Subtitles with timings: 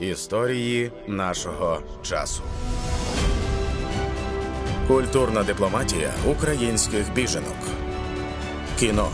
[0.00, 2.42] Історії нашого часу.
[4.88, 7.56] Культурна дипломатія українських біженок.
[8.78, 9.08] Кіно.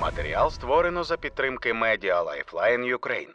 [0.00, 3.32] Матеріал створено за підтримки Media Lifeline Ukraine.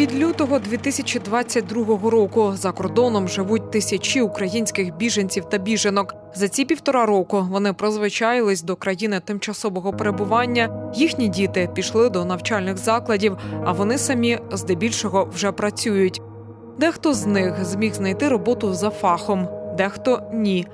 [0.00, 6.14] Від лютого 2022 року за кордоном живуть тисячі українських біженців та біженок.
[6.34, 10.92] За ці півтора року вони прозвичаїлись до країни тимчасового перебування.
[10.94, 16.22] Їхні діти пішли до навчальних закладів, а вони самі здебільшого вже працюють.
[16.78, 20.66] Дехто з них зміг знайти роботу за фахом, дехто ні.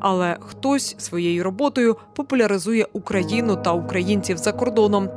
[0.00, 5.08] Але хтось своєю роботою популяризує Україну та українців за кордоном.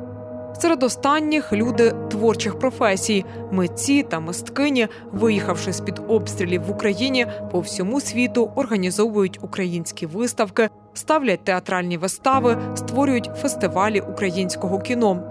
[0.59, 7.59] Серед останніх люди творчих професій, митці та мисткині, виїхавши з під обстрілів в Україні, по
[7.59, 15.23] всьому світу організовують українські виставки, ставлять театральні вистави, створюють фестивалі українського кіно.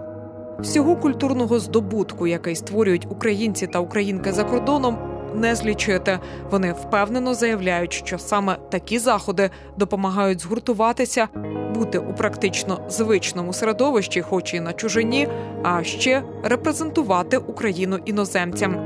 [0.60, 4.98] Всього культурного здобутку, який створюють українці та українки за кордоном,
[5.34, 6.18] не злічити.
[6.50, 11.28] Вони впевнено заявляють, що саме такі заходи допомагають згуртуватися,
[11.74, 15.28] бути у практично звичному середовищі, хоч і на чужині,
[15.62, 18.76] а ще репрезентувати Україну іноземцям.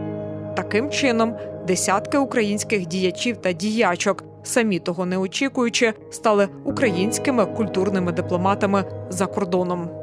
[0.57, 1.35] Таким чином,
[1.67, 10.00] десятки українських діячів та діячок, самі того не очікуючи, стали українськими культурними дипломатами за кордоном.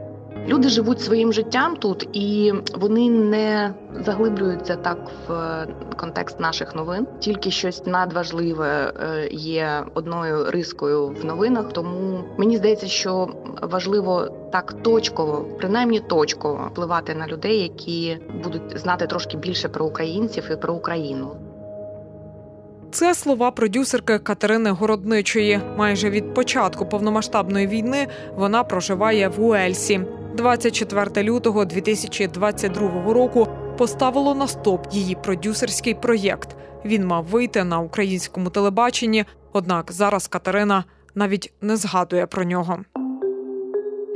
[0.48, 3.74] Люди живуть своїм життям тут, і вони не
[4.06, 5.66] заглиблюються так в
[5.98, 7.08] контекст наших новин.
[7.20, 11.74] Тільки щось надважливе е, є одною рискою в новинах.
[11.74, 13.30] Тому мені здається, що
[13.62, 20.50] важливо так точково, принаймні точково, впливати на людей, які будуть знати трошки більше про українців
[20.52, 21.32] і про Україну.
[22.92, 25.60] Це слова продюсерки Катерини Городничої.
[25.78, 30.02] Майже від початку повномасштабної війни вона проживає в Уельсі.
[30.38, 36.56] 24 лютого 2022 року поставило на стоп її продюсерський проєкт.
[36.86, 39.26] Він мав вийти на українському телебаченні.
[39.54, 40.84] Однак зараз Катерина
[41.16, 42.80] навіть не згадує про нього.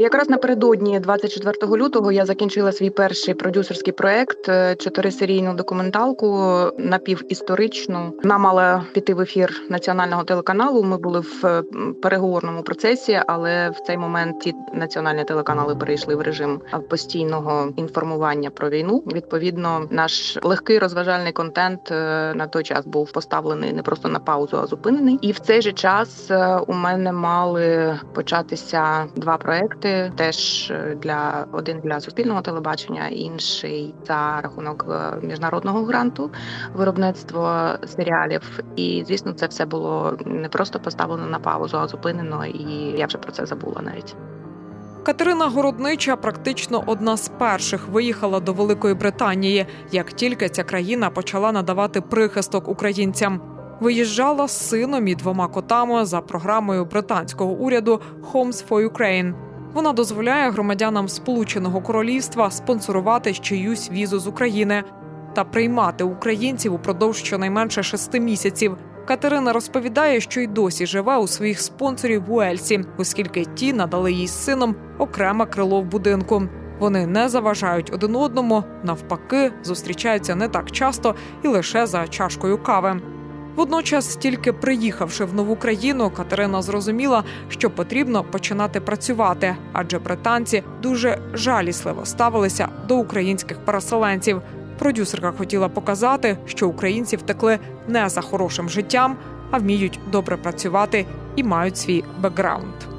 [0.01, 6.37] Якраз напередодні 24 лютого я закінчила свій перший продюсерський проект е, чотирисерійну документалку
[6.77, 8.13] напівісторичну.
[8.23, 10.83] Вона мала піти в ефір національного телеканалу.
[10.83, 11.63] Ми були в е,
[12.01, 18.69] переговорному процесі, але в цей момент ті національні телеканали перейшли в режим постійного інформування про
[18.69, 19.03] війну.
[19.13, 24.57] Відповідно, наш легкий розважальний контент е, на той час був поставлений не просто на паузу,
[24.63, 25.19] а зупинений.
[25.21, 26.31] І в цей же час
[26.67, 34.41] у мене мали початися два проекти теж е, для один для суспільного телебачення, інший за
[34.41, 36.31] рахунок е, міжнародного гранту,
[36.73, 38.59] виробництво серіалів.
[38.75, 42.45] І звісно, це все було не просто поставлено на паузу, а зупинено.
[42.45, 44.15] І я вже про це забула навіть.
[45.03, 51.51] Катерина Городнича практично одна з перших виїхала до Великої Британії, як тільки ця країна почала
[51.51, 53.41] надавати прихисток українцям.
[53.79, 58.01] Виїжджала з сином і двома котами за програмою британського уряду
[58.33, 59.50] «Homes for Ukraine».
[59.73, 64.83] Вона дозволяє громадянам Сполученого Королівства спонсорувати чиюсь візу з України
[65.33, 68.77] та приймати українців упродовж щонайменше шести місяців.
[69.05, 74.27] Катерина розповідає, що й досі живе у своїх спонсорів в Уельсі, оскільки ті надали їй
[74.27, 76.43] з сином окреме крило в будинку.
[76.79, 83.01] Вони не заважають один одному, навпаки, зустрічаються не так часто і лише за чашкою кави.
[83.55, 91.19] Водночас, тільки приїхавши в нову країну, Катерина зрозуміла, що потрібно починати працювати, адже британці дуже
[91.33, 94.41] жалісливо ставилися до українських переселенців.
[94.79, 99.17] Продюсерка хотіла показати, що українці втекли не за хорошим життям,
[99.51, 102.90] а вміють добре працювати і мають свій бекграунд.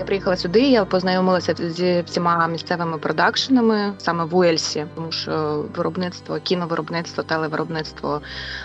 [0.00, 0.60] Я приїхала сюди.
[0.60, 8.20] Я познайомилася зі всіма місцевими продакшенами саме в Уельсі, тому що виробництво, кіновиробництво, телевиробництво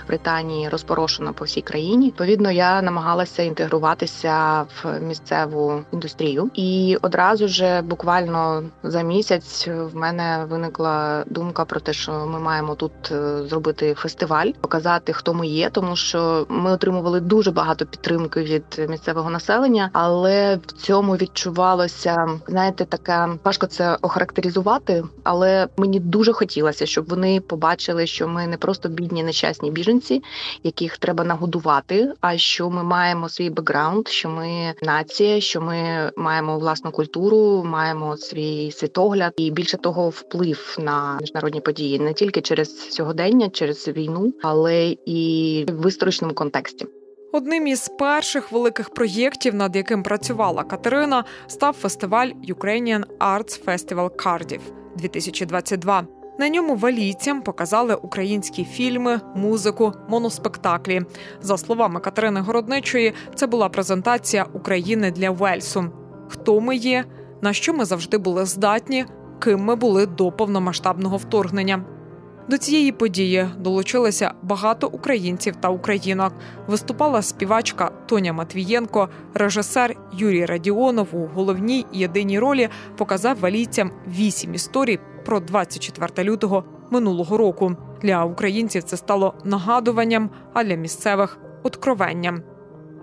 [0.08, 2.08] Британії розпорошено по всій країні.
[2.08, 10.46] Відповідно, я намагалася інтегруватися в місцеву індустрію, і одразу ж буквально за місяць в мене
[10.50, 15.70] виникла думка про те, що ми маємо тут е, зробити фестиваль, показати, хто ми є,
[15.70, 22.86] тому що ми отримували дуже багато підтримки від місцевого населення, але в цьому відчувалося, знаєте,
[22.86, 28.90] таке важко це охарактеризувати, але мені дуже хотілося, щоб вони побачили, що ми не просто
[28.90, 30.22] бідні, нещасні біженці,
[30.64, 36.60] яких треба нагодувати, а що ми маємо свій бекграунд, що ми нація, що ми маємо
[36.60, 42.90] власну культуру, маємо свій світогляд і більше того, вплив на міжнародні події не тільки через
[42.90, 46.86] сьогодення, через війну, але і в історичному контексті.
[47.36, 54.60] Одним із перших великих проєктів, над яким працювала Катерина, став фестиваль Ukrainian Arts Festival Cardiff
[54.98, 56.08] 2022.
[56.40, 61.02] На ньому валійцям показали українські фільми, музику, моноспектаклі.
[61.42, 65.86] За словами Катерини Городничої, це була презентація України для Вельсу.
[66.30, 67.06] Хто ми є,
[67.42, 69.06] на що ми завжди були здатні,
[69.40, 71.95] ким ми були до повномасштабного вторгнення.
[72.48, 76.34] До цієї події долучилися багато українців та українок.
[76.68, 85.00] Виступала співачка Тоня Матвієнко, режисер Юрій Радіонов у головній єдиній ролі показав валійцям вісім історій
[85.26, 87.76] про 24 лютого минулого року.
[88.02, 92.42] Для українців це стало нагадуванням, а для місцевих откровенням.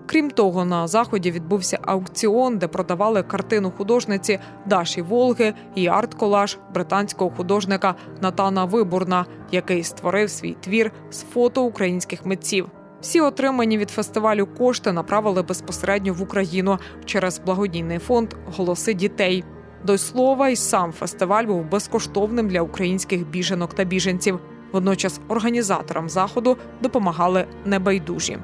[0.05, 7.31] Крім того, на заході відбувся аукціон, де продавали картину художниці Даші Волги і арт-колаж британського
[7.37, 12.69] художника Натана Виборна, який створив свій твір з фото українських митців.
[13.01, 19.43] Всі отримані від фестивалю кошти направили безпосередньо в Україну через благодійний фонд Голоси дітей.
[19.85, 24.39] До слова, і сам фестиваль був безкоштовним для українських біженок та біженців.
[24.71, 28.37] Водночас організаторам заходу допомагали небайдужі.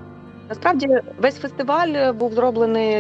[0.50, 0.88] Насправді
[1.22, 2.96] весь фестиваль був зроблений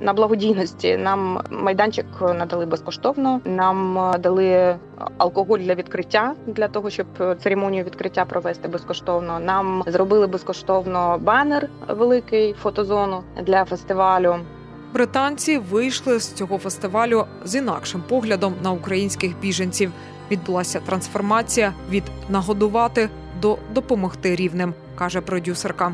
[0.00, 0.96] на благодійності.
[0.96, 3.40] Нам майданчик надали безкоштовно.
[3.44, 4.76] Нам дали
[5.18, 7.06] алкоголь для відкриття для того, щоб
[7.42, 9.40] церемонію відкриття провести безкоштовно.
[9.40, 14.36] Нам зробили безкоштовно банер великий фотозону для фестивалю.
[14.92, 19.92] Британці вийшли з цього фестивалю з інакшим поглядом на українських біженців.
[20.30, 23.08] Відбулася трансформація від нагодувати
[23.42, 25.92] до допомогти рівним, каже продюсерка.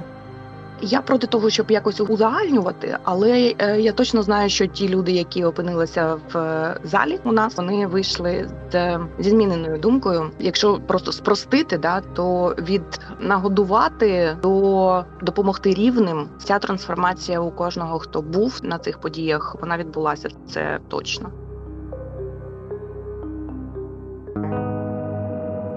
[0.81, 5.45] Я проти того, щоб якось узагальнювати, але е, я точно знаю, що ті люди, які
[5.45, 10.31] опинилися в е, залі, у нас вони вийшли з зі зміненою думкою.
[10.39, 12.83] Якщо просто спростити, да то від
[13.21, 20.29] нагодувати до допомогти рівним, ця трансформація у кожного, хто був на цих подіях, вона відбулася.
[20.49, 21.31] Це точно.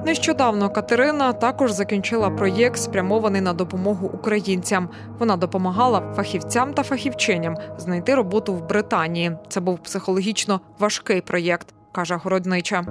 [0.07, 4.89] Нещодавно Катерина також закінчила проєкт, спрямований на допомогу українцям.
[5.19, 9.31] Вона допомагала фахівцям та фахівчиням знайти роботу в Британії.
[9.47, 12.85] Це був психологічно важкий проєкт, каже городнича.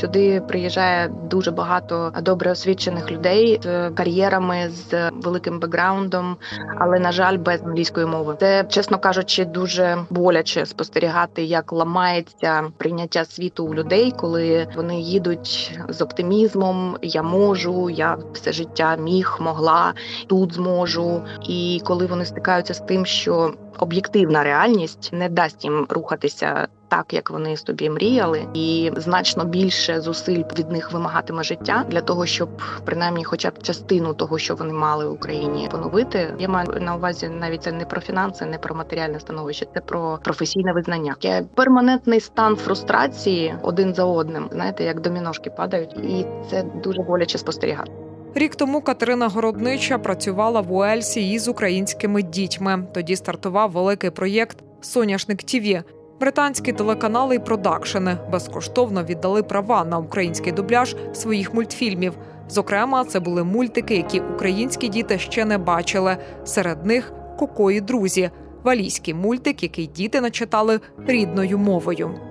[0.00, 6.36] Сюди приїжджає дуже багато добре освічених людей з кар'єрами з великим бекграундом,
[6.78, 8.36] але на жаль, без англійської мови.
[8.40, 15.80] Це чесно кажучи, дуже боляче спостерігати, як ламається прийняття світу у людей, коли вони їдуть
[15.88, 16.96] з оптимізмом.
[17.02, 19.94] Я можу, я все життя міг, могла
[20.26, 21.22] тут зможу.
[21.48, 27.30] І коли вони стикаються з тим, що об'єктивна реальність не дасть їм рухатися так, як
[27.30, 32.48] вони собі мріяли, і значно більше зусиль від них вимагатиме життя для того, щоб
[32.84, 36.34] принаймні, хоча б частину того, що вони мали в Україні, поновити.
[36.38, 40.18] Я маю на увазі навіть це не про фінанси, не про матеріальне становище, це про
[40.24, 41.16] професійне визнання.
[41.20, 44.48] Є перманентний стан фрустрації один за одним.
[44.52, 48.09] Знаєте, як доміношки падають, і це дуже боляче спостерігати.
[48.34, 52.84] Рік тому Катерина Городнича працювала в Уельсі із українськими дітьми.
[52.94, 55.82] Тоді стартував великий проєкт Соняшник Тіві.
[56.20, 62.12] Британські телеканали і продакшени безкоштовно віддали права на український дубляж своїх мультфільмів.
[62.48, 66.16] Зокрема, це були мультики, які українські діти ще не бачили.
[66.44, 68.30] Серед них Коко і друзі,
[68.64, 72.29] валійський мультик, який діти начитали рідною мовою.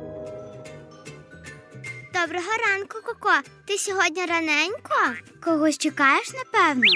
[2.22, 3.36] Доброго ранку, Коко.
[3.66, 4.96] Ти сьогодні раненько?
[5.44, 6.92] Когось чекаєш, напевно.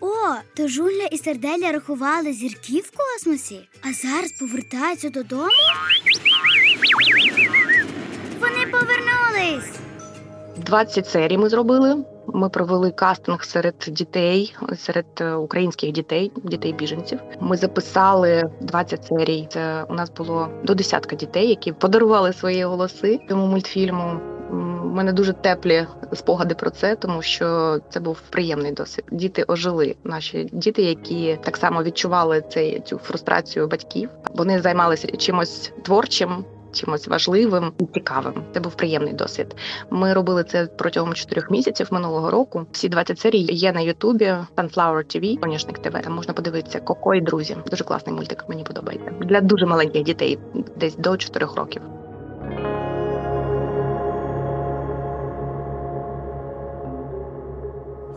[0.00, 5.50] О, то жуля і серделя рахували зірки в космосі, а зараз повертаються додому.
[8.40, 9.70] Вони повернулись.
[10.56, 12.04] 20 серій ми зробили.
[12.36, 17.18] Ми провели кастинг серед дітей, серед е, українських дітей, дітей біженців.
[17.40, 19.46] Ми записали 20 серій.
[19.50, 24.20] Це у нас було до десятка дітей, які подарували свої голоси цьому мультфільму.
[24.50, 29.04] У мене дуже теплі спогади про це, тому що це був приємний досвід.
[29.12, 29.96] Діти ожили.
[30.04, 34.10] Наші діти, які так само відчували цей цю фрустрацію батьків.
[34.34, 36.44] Вони займалися чимось творчим,
[36.76, 38.34] чимось важливим і цікавим.
[38.54, 39.56] Це був приємний досвід.
[39.90, 42.66] Ми робили це протягом чотирьох місяців минулого року.
[42.72, 46.02] Всі 20 серій є на Ютубі Sunflower TV, Соняшник ТВ.
[46.02, 47.56] Там можна подивитися Коко і друзі.
[47.70, 48.44] Дуже класний мультик.
[48.48, 50.38] Мені подобається для дуже маленьких дітей,
[50.76, 51.82] десь до 4 років.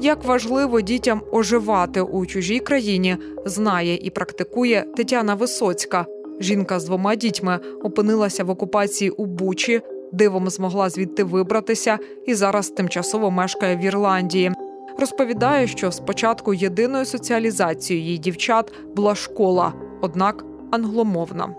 [0.02, 6.06] Як важливо дітям оживати у чужій країні, знає і практикує Тетяна Висоцька.
[6.40, 9.82] Жінка з двома дітьми опинилася в окупації у Бучі,
[10.12, 14.52] дивом змогла звідти вибратися і зараз тимчасово мешкає в Ірландії.
[15.00, 21.56] Розповідає, що спочатку єдиною соціалізацією її дівчат була школа, однак англомовна.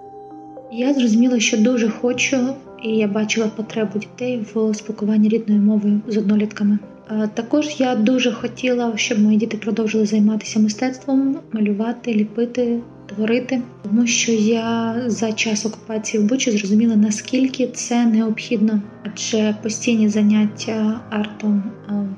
[0.73, 2.37] Я зрозуміла, що дуже хочу,
[2.83, 6.79] і я бачила потребу дітей в спілкуванні рідною мовою з однолітками.
[7.11, 12.79] Е, Також я дуже хотіла, щоб мої діти продовжили займатися мистецтвом, малювати, ліпити,
[13.14, 20.09] творити, тому що я за час окупації в Бучі зрозуміла, наскільки це необхідно, адже постійні
[20.09, 21.62] заняття артом,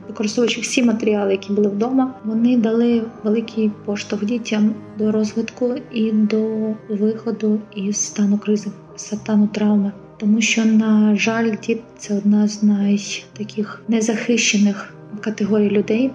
[0.09, 6.75] використовуючи всі матеріали, які були вдома, вони дали великий поштовх дітям до розвитку і до
[6.89, 9.93] виходу із стану кризи, стану травми.
[10.17, 16.11] Тому що, на жаль, діти це одна з найтаких незахищених категорій людей.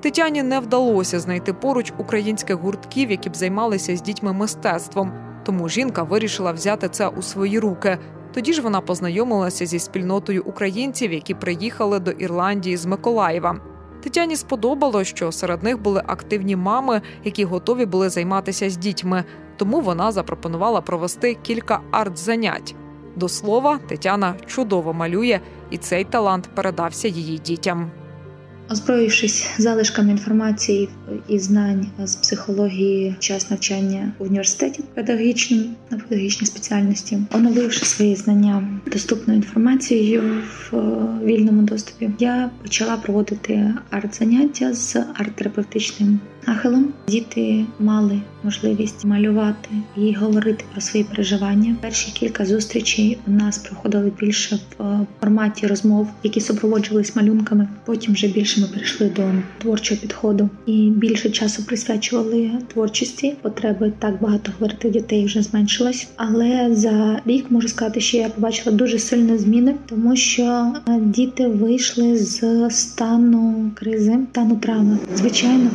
[0.00, 5.12] Тетяні не вдалося знайти поруч українських гуртків, які б займалися з дітьми мистецтвом.
[5.44, 7.98] Тому жінка вирішила взяти це у свої руки.
[8.34, 13.60] Тоді ж вона познайомилася зі спільнотою українців, які приїхали до Ірландії з Миколаєва.
[14.02, 19.24] Тетяні сподобалось, що серед них були активні мами, які готові були займатися з дітьми.
[19.56, 22.74] Тому вона запропонувала провести кілька арт-занять.
[23.16, 27.90] До слова, Тетяна чудово малює, і цей талант передався її дітям.
[28.70, 30.88] Озброївшись залишками інформації
[31.28, 38.68] і знань з психології час навчання в університеті педагогічному на педагогічній спеціальності, оновивши свої знання
[38.92, 46.88] доступною інформацією в е, вільному доступі, я почала проводити арт-заняття з арт-терапевтичним нахилом.
[47.08, 51.76] Діти мали можливість малювати і говорити про свої переживання.
[51.80, 57.68] Перші кілька зустрічей у нас проходили більше в е, форматі розмов, які супроводжувались малюнками.
[57.84, 59.22] Потім вже більше ми перейшли до
[59.58, 63.34] творчого підходу і більше часу присвячували творчості.
[63.42, 66.08] Потреби так багато говорити дітей вже зменшилось.
[66.16, 71.48] Але за рік можу сказати, що я побачила дуже сильні зміни, тому що е, діти
[71.48, 74.98] вийшли з стану кризи, стану травми.
[75.14, 75.70] Звичайно,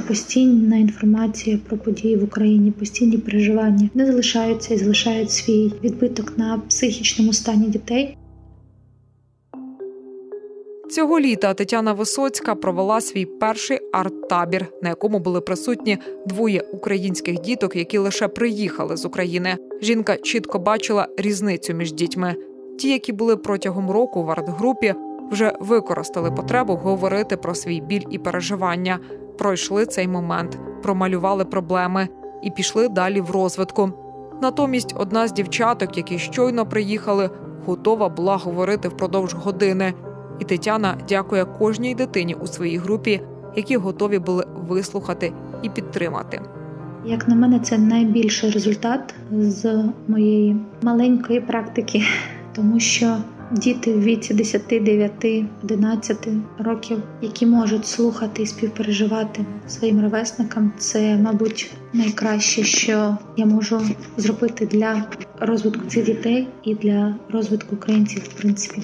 [0.61, 6.61] постійна інформація про події в Україні, постійні переживання не залишаються і залишають свій відбиток на
[6.69, 8.17] психічному стані дітей.
[10.91, 17.75] Цього літа Тетяна Висоцька провела свій перший арт-табір, на якому були присутні двоє українських діток,
[17.75, 19.57] які лише приїхали з України.
[19.81, 22.35] Жінка чітко бачила різницю між дітьми.
[22.79, 24.93] Ті, які були протягом року в арт-групі,
[25.31, 28.99] вже використали потребу говорити про свій біль і переживання,
[29.37, 32.07] пройшли цей момент, промалювали проблеми
[32.43, 33.91] і пішли далі в розвитку.
[34.41, 37.29] Натомість одна з дівчаток, які щойно приїхали,
[37.65, 39.93] готова була говорити впродовж години.
[40.39, 43.21] І Тетяна дякує кожній дитині у своїй групі,
[43.55, 45.33] які готові були вислухати
[45.63, 46.41] і підтримати.
[47.05, 52.03] Як на мене, це найбільший результат з моєї маленької практики,
[52.55, 53.17] тому що
[53.51, 55.25] діти в віці 10, 9,
[55.63, 56.27] 11
[56.59, 63.81] років, які можуть слухати і співпереживати своїм ровесникам, це, мабуть, найкраще, що я можу
[64.17, 65.03] зробити для
[65.39, 68.81] розвитку цих дітей і для розвитку українців, в принципі.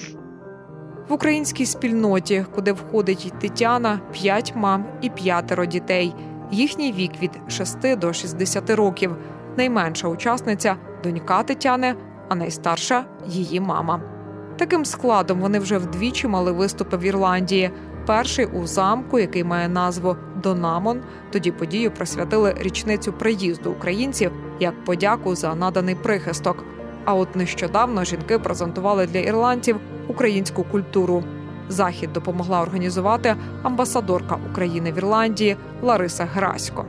[1.08, 6.14] В українській спільноті, куди входить Тетяна, п'ять мам і п'ятеро дітей.
[6.52, 9.16] Їхній вік від 6 до 60 років.
[9.56, 11.94] Найменша учасниця донька Тетяни,
[12.28, 14.17] а найстарша її мама.
[14.58, 17.70] Таким складом вони вже вдвічі мали виступи в Ірландії.
[18.06, 21.00] Перший у замку, який має назву Донамон.
[21.32, 26.64] Тоді подію присвятили річницю приїзду українців як подяку за наданий прихисток.
[27.04, 29.76] А от нещодавно жінки презентували для ірландців
[30.08, 31.24] українську культуру.
[31.68, 36.84] Захід допомогла організувати амбасадорка України в Ірландії Лариса Герасько.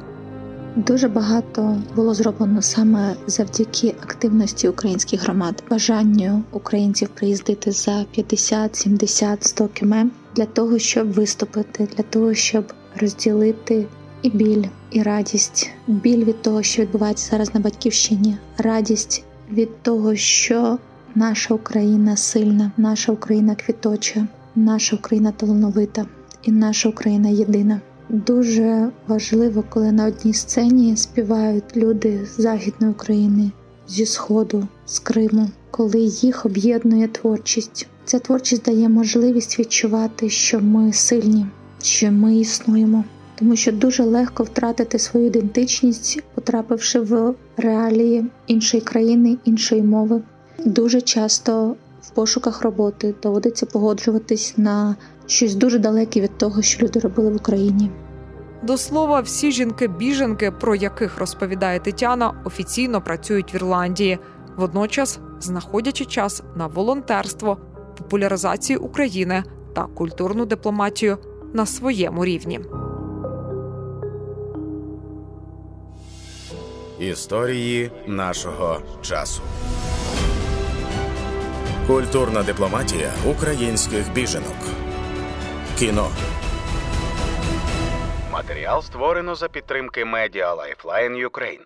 [0.88, 9.44] Дуже багато було зроблено саме завдяки активності українських громад, бажанню українців приїздити за 50, 70,
[9.44, 9.94] 100 км
[10.36, 13.86] для того, щоб виступити, для того, щоб розділити
[14.22, 20.16] і біль, і радість, біль від того, що відбувається зараз на батьківщині, радість від того,
[20.16, 20.78] що
[21.16, 26.06] наша Україна сильна, наша Україна квіточа, наша Україна талановита
[26.44, 27.82] і наша Україна єдина.
[28.10, 33.52] Дуже важливо, коли на одній сцені співають люди з Західної України,
[33.88, 37.88] зі Сходу, з Криму, коли їх об'єднує творчість.
[38.06, 41.46] Ця творчість дає можливість відчувати, що ми сильні,
[41.82, 43.04] що ми існуємо,
[43.36, 50.22] тому що дуже легко втратити свою ідентичність, потрапивши в реалії іншої країни, іншої мови.
[50.66, 54.96] Дуже часто в пошуках роботи доводиться погоджуватись на
[55.30, 57.92] щось дуже далеке від того, що люди робили в Україні.
[58.64, 64.20] До слова, всі жінки-біженки, про яких розповідає Тетяна, офіційно працюють в Ірландії,
[64.58, 67.58] водночас знаходячи час на волонтерство,
[67.98, 69.44] популяризацію України
[69.76, 71.18] та культурну дипломатію
[71.54, 72.60] на своєму рівні.
[77.00, 79.42] Історії нашого часу.
[81.88, 84.89] Культурна дипломатія українських біженок.
[85.80, 86.08] Кіно.
[88.32, 91.60] Матеріал створено за підтримки Media Lifeline Ukraine.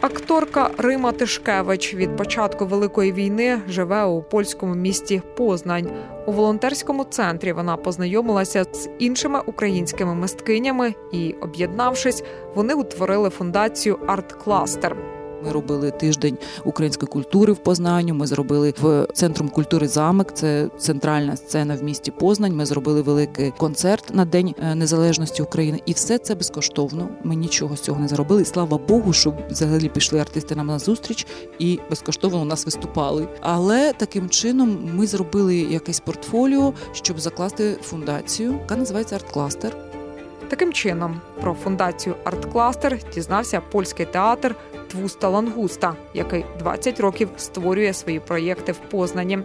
[0.00, 5.90] Акторка Рима Тишкевич від початку великої війни живе у польському місті Познань.
[6.26, 14.32] У волонтерському центрі вона познайомилася з іншими українськими мисткинями і, об'єднавшись, вони утворили фундацію Арт
[14.32, 15.17] Кластер.
[15.44, 18.14] Ми робили тиждень української культури в Познанню.
[18.14, 20.32] Ми зробили в центром культури замок.
[20.34, 22.56] Це центральна сцена в місті Познань.
[22.56, 27.08] Ми зробили великий концерт на День е, Незалежності України, і все це безкоштовно.
[27.24, 28.42] Ми нічого з цього не заробили.
[28.42, 31.26] І слава Богу, що взагалі пішли артисти нам на зустріч
[31.58, 33.28] і безкоштовно у нас виступали.
[33.40, 39.87] Але таким чином ми зробили якесь портфоліо, щоб закласти фундацію, яка називається Арт-кластер.
[40.48, 44.54] Таким чином, про фундацію Арт-кластер дізнався польський театр
[44.90, 49.38] Твуста Лангуста, який 20 років створює свої проєкти в Познані.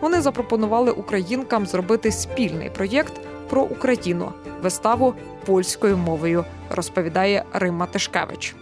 [0.00, 3.12] Вони запропонували українкам зробити спільний проєкт
[3.48, 5.14] про Україну виставу
[5.46, 8.54] польською мовою, розповідає Рима Тишкевич.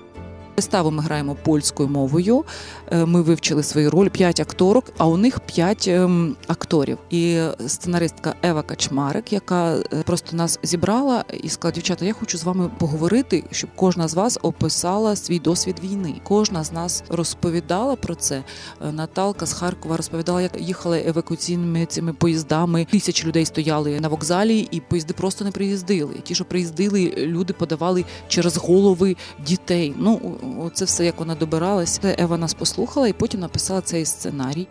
[0.58, 2.44] Виставу ми граємо польською мовою.
[2.92, 6.98] Е, Ми вивчили свою роль п'ять акторок, а у них п'ять ем, акторів.
[7.10, 12.44] І сценаристка Ева Качмарик, яка е, просто нас зібрала і сказала: дівчата, я хочу з
[12.44, 16.14] вами поговорити, щоб кожна з вас описала свій досвід війни.
[16.22, 18.42] Кожна з нас розповідала про це.
[18.88, 22.86] Е, Наталка з Харкова розповідала, як їхали евакуаційними цими поїздами.
[22.90, 26.14] Тисячі людей стояли на вокзалі, і поїзди просто не приїздили.
[26.22, 29.94] Ті, що приїздили, люди подавали через голови дітей.
[29.98, 30.20] Ну
[30.72, 32.00] це все як вона добиралась.
[32.18, 34.66] Ева нас послухала і потім написала цей сценарій.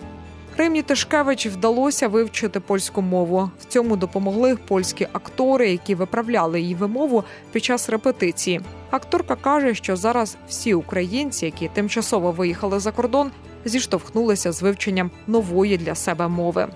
[0.58, 3.50] Римі Тишкевич вдалося вивчити польську мову.
[3.60, 8.62] В цьому допомогли польські актори, які виправляли її вимову під час репетиції.
[8.92, 13.32] Акторка каже, що зараз всі українці, які тимчасово виїхали за кордон,
[13.66, 16.68] зіштовхнулися з вивченням нової для себе мови.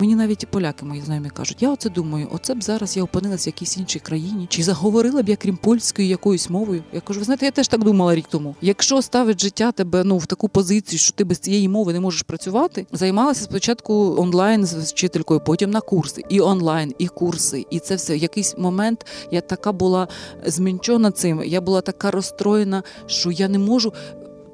[0.00, 3.48] Мені навіть поляки мої знайомі кажуть, я оце думаю, оце б зараз я опинилась в
[3.48, 6.84] якійсь іншій країні, чи заговорила б я крім польської якоюсь мовою.
[6.92, 8.54] Я кажу, ви знаєте, я теж так думала рік тому.
[8.60, 12.22] Якщо ставить життя тебе ну в таку позицію, що ти без цієї мови не можеш
[12.22, 17.94] працювати, займалася спочатку онлайн з вчителькою, потім на курси, і онлайн, і курси, і це
[17.94, 18.14] все.
[18.14, 20.08] В якийсь момент я така була
[20.46, 21.42] змінчена цим.
[21.44, 23.92] Я була така розстроєна, що я не можу.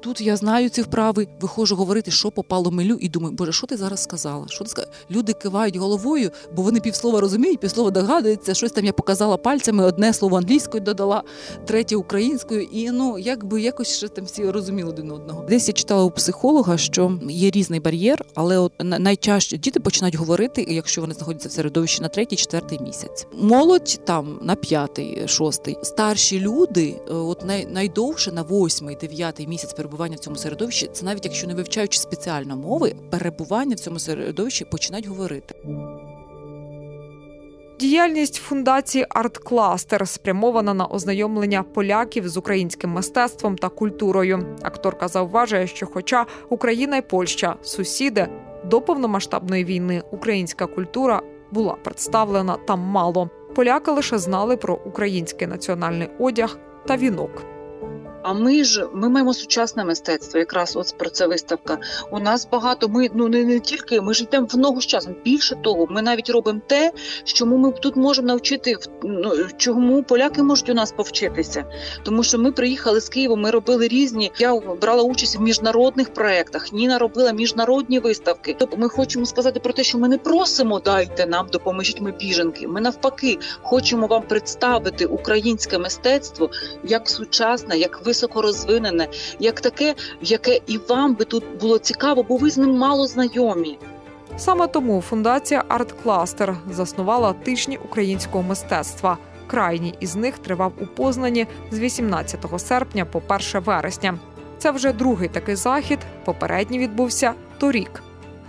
[0.07, 3.77] Тут я знаю ці вправи, виходжу говорити, що попало милю, і думаю, боже, що ти
[3.77, 4.45] зараз сказала?
[4.49, 4.93] Що ти сказала?
[5.11, 8.53] Люди кивають головою, бо вони півслова розуміють, півслова догадуються.
[8.53, 11.23] Щось там я показала пальцями, одне слово англійською додала,
[11.65, 15.45] третє українською, і ну якби якось ще там всі розуміли один одного.
[15.49, 20.15] Десь я читала у психолога, що є різний бар'єр, але от на- найчастіше діти починають
[20.15, 23.27] говорити, якщо вони знаходяться в середовищі на третій, четвертий місяць.
[23.33, 25.77] Молодь там на п'ятий, шостий.
[25.83, 31.05] Старші люди, е, от най, найдовше на восьмий, дев'ятий місяць перебування в цьому середовищі, це
[31.05, 35.55] навіть якщо не вивчаючи спеціально мови, перебування в цьому середовищі починають говорити.
[37.79, 44.55] Діяльність фундації Арт-Кластер спрямована на ознайомлення поляків з українським мистецтвом та культурою.
[44.61, 48.27] Акторка зауважує, що, хоча Україна і Польща сусіди,
[48.65, 53.29] до повномасштабної війни українська культура була представлена там мало.
[53.55, 56.57] Поляки лише знали про український національний одяг
[56.87, 57.56] та вінок.
[58.29, 61.77] А ми ж ми маємо сучасне мистецтво, якраз от про це виставка.
[62.11, 62.87] У нас багато.
[62.87, 65.15] Ми ну не, не тільки ми ж йдемо в ногу з часом.
[65.23, 66.91] Більше того, ми навіть робимо те,
[67.23, 71.65] чому ми тут можемо навчити ну, чому поляки можуть у нас повчитися.
[72.03, 74.31] Тому що ми приїхали з Києва, ми робили різні.
[74.39, 76.73] Я брала участь в міжнародних проєктах.
[76.73, 78.55] Ніна робила міжнародні виставки.
[78.59, 82.01] Тобто ми хочемо сказати про те, що ми не просимо дайте нам допоможіть.
[82.01, 82.67] Ми біженки.
[82.67, 86.49] Ми навпаки хочемо вам представити українське мистецтво
[86.83, 89.07] як сучасне, як високорозвинене,
[89.39, 93.79] як таке, яке і вам би тут було цікаво, бо ви з ним мало знайомі.
[94.37, 99.17] Саме тому фундація Арт-Кластер заснувала тижні українського мистецтва.
[99.47, 104.19] Крайній із них тривав у Познані з 18 серпня по 1 вересня.
[104.57, 105.99] Це вже другий такий захід.
[106.25, 108.03] Попередній відбувся торік.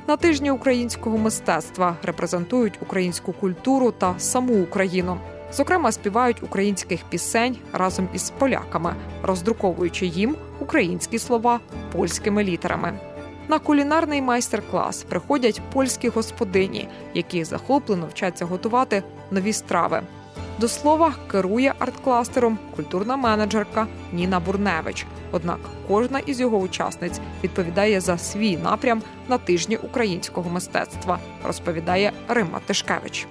[0.08, 5.18] На тижні українського мистецтва репрезентують українську культуру та саму Україну.
[5.52, 11.60] Зокрема, співають українських пісень разом із поляками, роздруковуючи їм українські слова
[11.92, 12.98] польськими літерами.
[13.48, 20.02] На кулінарний майстер-клас приходять польські господині, які захоплено вчаться готувати нові страви.
[20.60, 25.06] До слова, керує арт-кластером культурна менеджерка Ніна Бурневич.
[25.30, 25.58] Однак
[25.88, 33.26] кожна із його учасниць відповідає за свій напрям на тижні українського мистецтва, розповідає Рима Тишкевич.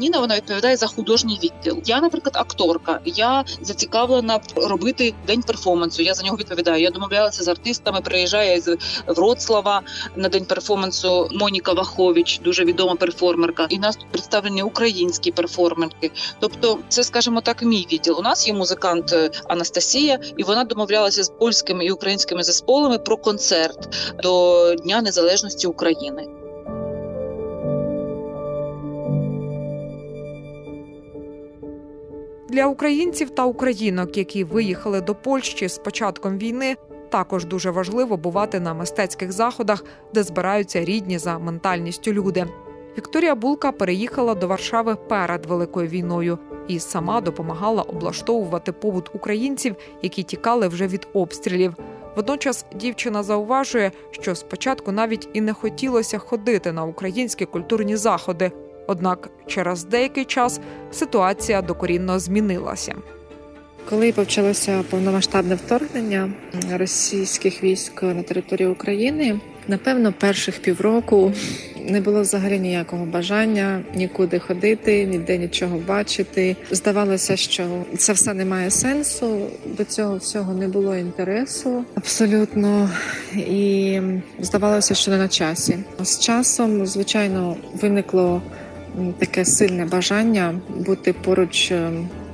[0.00, 1.82] Ніна вона відповідає за художній відділ.
[1.84, 3.00] Я, наприклад, акторка.
[3.04, 6.02] Я зацікавлена робити день перформансу.
[6.02, 6.82] Я за нього відповідаю.
[6.82, 8.00] Я домовлялася з артистами.
[8.00, 9.82] Приїжджає з Вроцлава
[10.16, 13.66] на день перформансу Моніка Вахович, дуже відома перформерка.
[13.68, 16.10] І нас тут представлені українські перформерки.
[16.38, 18.16] Тобто, це, скажімо так, мій відділ.
[18.18, 23.16] У нас є музикант е, Анастасія, і вона домовлялася з польськими і українськими засполами про
[23.16, 26.39] концерт до Дня Незалежності України.
[32.50, 36.76] Для українців та українок, які виїхали до Польщі з початком війни,
[37.08, 39.84] також дуже важливо бувати на мистецьких заходах,
[40.14, 42.46] де збираються рідні за ментальністю люди.
[42.98, 50.22] Вікторія Булка переїхала до Варшави перед великою війною і сама допомагала облаштовувати побут українців, які
[50.22, 51.74] тікали вже від обстрілів.
[52.16, 58.52] Водночас дівчина зауважує, що спочатку навіть і не хотілося ходити на українські культурні заходи.
[58.90, 60.60] Однак через деякий час
[60.92, 62.94] ситуація докорінно змінилася.
[63.90, 66.32] Коли почалося повномасштабне вторгнення
[66.72, 71.32] російських військ на територію України, напевно, перших півроку
[71.88, 76.56] не було взагалі ніякого бажання нікуди ходити, ніде нічого бачити.
[76.70, 79.46] Здавалося, що це все не має сенсу.
[79.66, 82.90] До цього всього не було інтересу абсолютно,
[83.36, 84.00] і
[84.40, 85.78] здавалося, що не на часі.
[86.02, 88.42] З часом, звичайно, виникло
[89.18, 91.90] таке сильне бажання бути поруч е,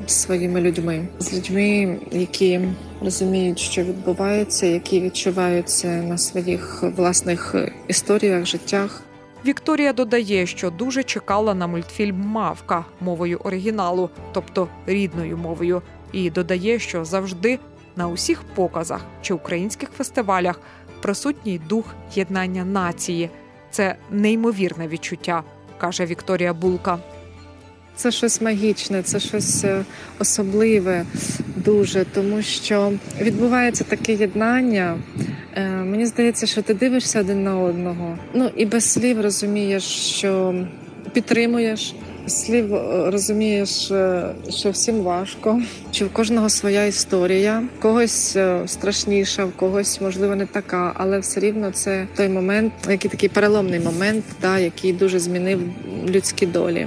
[0.07, 2.61] з своїми людьми, з людьми, які
[3.00, 7.55] розуміють, що відбувається, які відчувають це на своїх власних
[7.88, 9.02] історіях, життях.
[9.46, 16.79] Вікторія додає, що дуже чекала на мультфільм Мавка мовою оригіналу, тобто рідною мовою, і додає,
[16.79, 17.59] що завжди
[17.96, 20.61] на усіх показах чи українських фестивалях
[21.02, 23.31] присутній дух єднання нації.
[23.70, 25.42] Це неймовірне відчуття,
[25.78, 26.98] каже Вікторія Булка.
[27.96, 29.84] Це щось магічне, це щось е,
[30.18, 31.04] особливе
[31.56, 34.98] дуже, тому що відбувається таке єднання.
[35.54, 38.18] Е, Мені здається, що ти дивишся один на одного.
[38.34, 40.54] Ну і без слів розумієш, що
[41.12, 41.94] підтримуєш.
[42.26, 48.62] Слів е, розумієш, е, що всім важко, що в кожного своя історія, в когось е,
[48.66, 53.80] страшніша, в когось можливо не така, але все рівно це той момент, який такий переломний
[53.80, 55.60] момент, да, який дуже змінив
[56.08, 56.86] людські долі.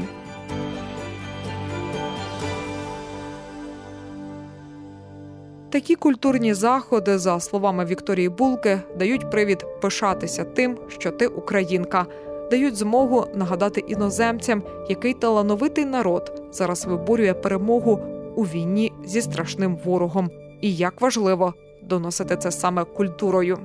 [5.69, 12.06] Такі культурні заходи, за словами Вікторії Булки, дають привід пишатися тим, що ти українка,
[12.52, 18.00] дають змогу нагадати іноземцям, який талановитий народ зараз виборює перемогу
[18.36, 20.30] у війні зі страшним ворогом,
[20.62, 23.58] і як важливо доносити це саме культурою.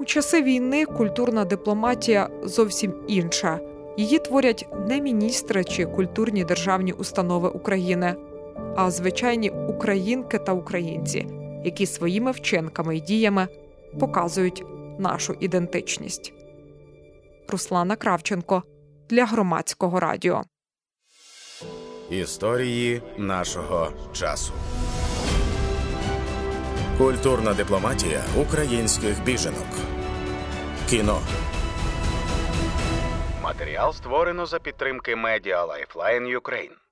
[0.00, 3.60] У часи війни культурна дипломатія зовсім інша.
[3.96, 8.14] Її творять не міністри чи культурні державні установи України,
[8.76, 11.26] а звичайні українки та українці,
[11.64, 13.48] які своїми вчинками і діями
[13.98, 14.64] показують
[14.98, 16.35] нашу ідентичність.
[17.48, 18.62] Руслана Кравченко
[19.10, 20.42] для громадського радіо.
[22.10, 24.52] Історії нашого часу.
[26.98, 29.66] Культурна дипломатія українських біженок.
[30.90, 31.20] Кіно.
[33.42, 36.85] Матеріал створено за підтримки Media Lifeline Ukraine.